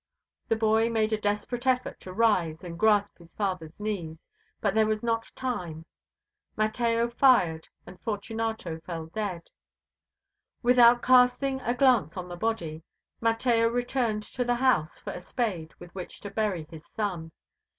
[0.47, 4.17] The boy made a desperate effort to rise and grasp his father's knees,
[4.59, 5.85] but there was not time.
[6.57, 9.51] Mateo fired and Fortunato fell dead.
[10.63, 12.81] Without casting a glance on the body,
[13.19, 17.31] Mateo returned to the house for a spade with which to bury his son.